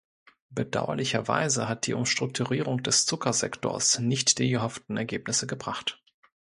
[0.49, 6.01] Bedauerlicherweise hat die Umstrukturierung des Zuckersektors nicht die erhofften Ergebnisse gebracht.